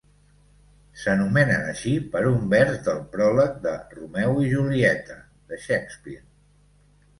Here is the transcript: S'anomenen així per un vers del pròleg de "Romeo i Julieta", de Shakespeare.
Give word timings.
S'anomenen 1.01 1.67
així 1.73 1.93
per 2.15 2.23
un 2.29 2.47
vers 2.55 2.81
del 2.89 3.03
pròleg 3.13 3.61
de 3.67 3.75
"Romeo 3.99 4.35
i 4.47 4.51
Julieta", 4.57 5.21
de 5.53 5.63
Shakespeare. 5.69 6.27